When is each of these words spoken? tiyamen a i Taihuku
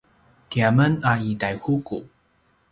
tiyamen 0.49 0.93
a 1.11 1.13
i 1.29 1.29
Taihuku 1.41 1.97